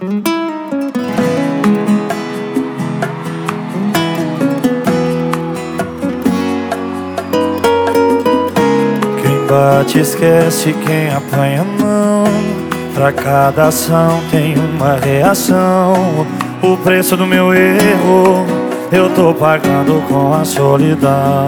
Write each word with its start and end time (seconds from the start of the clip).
Quem 0.00 0.16
bate 9.48 9.98
esquece, 9.98 10.74
quem 10.84 11.12
apanha 11.14 11.64
não. 11.78 12.24
Pra 12.94 13.12
cada 13.12 13.68
ação 13.68 14.20
tem 14.30 14.54
uma 14.56 14.94
reação. 14.94 16.26
O 16.62 16.76
preço 16.78 17.16
do 17.16 17.26
meu 17.26 17.52
erro 17.52 18.46
eu 18.90 19.10
tô 19.14 19.34
pagando 19.34 20.02
com 20.08 20.32
a 20.32 20.44
solidão. 20.44 21.46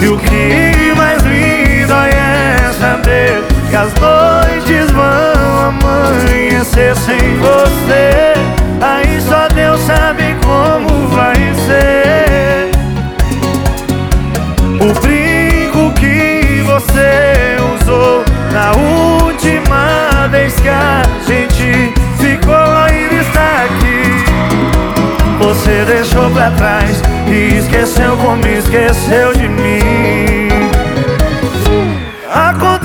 E 0.00 0.06
o 0.06 0.16
que 0.18 0.94
mais 0.96 1.22
me 1.24 1.84
dói 1.86 2.10
é 2.10 2.72
saber 2.78 3.42
que 3.68 3.76
as 3.76 3.92
vão 3.94 4.15
amanhecer 6.06 6.94
sem 6.96 7.36
você. 7.38 8.34
Aí 8.80 9.20
só 9.20 9.48
Deus 9.48 9.80
sabe 9.80 10.36
como 10.44 11.08
vai 11.08 11.34
ser. 11.66 12.70
O 14.80 15.00
brinco 15.00 15.92
que 15.94 16.62
você 16.64 17.56
usou 17.74 18.24
na 18.52 18.72
última 18.72 20.28
vez 20.28 20.54
que 20.60 20.68
a 20.68 21.02
gente 21.26 21.92
ficou 22.18 22.54
ainda 22.54 23.14
está 23.14 23.64
aqui. 23.64 24.24
Você 25.38 25.84
deixou 25.86 26.30
pra 26.30 26.50
trás 26.52 27.02
e 27.28 27.58
esqueceu 27.58 28.16
como 28.16 28.46
esqueceu 28.46 29.32
de 29.34 29.48
mim. 29.48 30.48
Aconteceu 32.32 32.75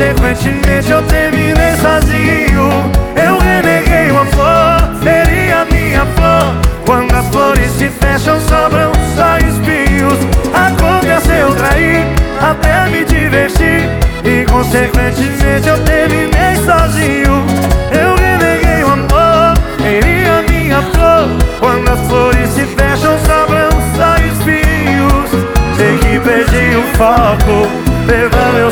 consequentemente 0.00 0.90
eu 0.90 1.02
terminei 1.02 1.76
sozinho. 1.76 2.70
Eu 3.14 3.38
reneguei 3.38 4.10
uma 4.10 4.24
flor, 4.24 4.96
feri 5.02 5.52
a 5.52 5.66
minha 5.66 6.06
flor. 6.16 6.54
Quando 6.86 7.14
as 7.14 7.26
flores 7.28 7.70
se 7.72 7.88
fecham, 7.90 8.40
sobram 8.40 8.92
só 9.14 9.36
espinhos. 9.36 10.18
Aconteceu 10.54 11.54
trair 11.54 12.06
até 12.40 12.88
me 12.88 13.04
divertir 13.04 13.90
e 14.24 14.46
consequentemente 14.50 15.68
eu 15.68 15.78
terminei 15.84 16.56
sozinho. 16.64 17.44
Eu 17.92 18.16
reneguei 18.16 18.82
o 18.82 18.92
amor, 18.92 19.54
feri 19.76 20.24
a 20.26 20.50
minha 20.50 20.80
flor. 20.94 21.28
Quando 21.58 21.88
as 21.90 22.00
flores 22.08 22.48
se 22.48 22.64
fecham, 22.64 23.18
sobram 23.18 23.68
só 23.94 24.16
espinhos. 24.16 25.30
Sei 25.76 25.98
que 25.98 26.18
perdi 26.20 26.76
o 26.76 26.96
foco, 26.96 27.68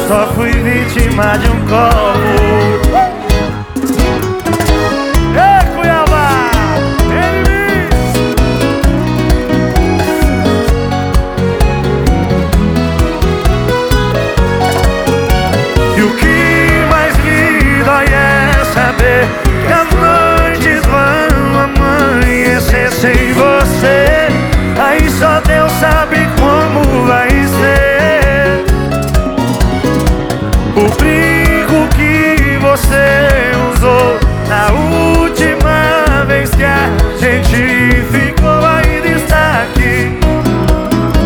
só 0.06 0.26
fui 0.34 0.50
vítima 0.50 1.36
de 1.38 1.48
um 1.48 1.60
copo. 1.66 2.47
O 30.78 30.88
brinco 30.96 31.88
que 31.96 32.56
você 32.58 33.50
usou 33.72 34.20
na 34.46 34.70
última 35.18 36.24
vez 36.24 36.50
que 36.50 36.62
a 36.62 36.88
gente 37.18 38.04
ficou 38.12 38.64
ainda 38.64 39.08
está 39.08 39.64
aqui. 39.64 40.16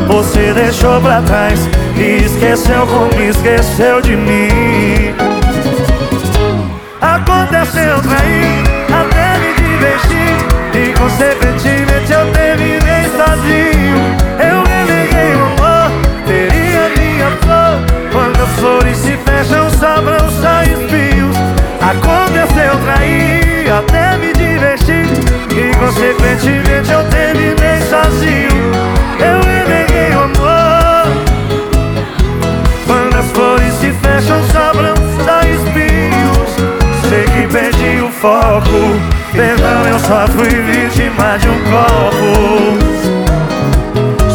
Você 0.06 0.54
deixou 0.54 0.98
pra 1.02 1.20
trás 1.20 1.68
e 1.98 2.24
esqueceu 2.24 2.86
como 2.86 3.22
esqueceu 3.22 4.00
de 4.00 4.16
mim. 4.16 5.14
Aconteceu 6.98 8.00
trair 8.00 8.51
até 23.78 24.16
me 24.18 24.32
divertir 24.34 25.06
e 25.50 25.74
consequentemente 25.76 26.92
eu 26.92 27.02
terminei 27.08 27.80
sozinho. 27.88 28.72
Eu 29.18 29.40
reneguei 29.40 30.14
o 30.14 30.24
amor. 30.24 31.06
Quando 32.86 33.16
as 33.16 33.30
flores 33.32 33.72
se 33.74 33.92
fecham, 33.92 34.42
sobram 34.48 34.94
só 35.24 35.40
espinhos. 35.40 36.50
Sei 37.08 37.24
que 37.24 37.46
perdi 37.52 38.02
o 38.02 38.10
foco. 38.10 39.00
Perdão, 39.32 39.86
eu 39.86 39.98
só 40.00 40.26
fui 40.28 40.50
vítima 40.50 41.38
de 41.38 41.48
um 41.48 41.58
copo. 41.70 42.78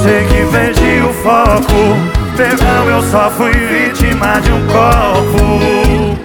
Sei 0.04 0.26
que 0.26 0.46
perdi 0.52 1.02
o 1.08 1.14
foco. 1.14 1.96
Perdão, 2.36 2.90
eu 2.90 3.02
só 3.04 3.30
fui 3.30 3.52
vítima 3.52 4.42
de 4.42 4.52
um 4.52 4.66
copo. 4.68 6.18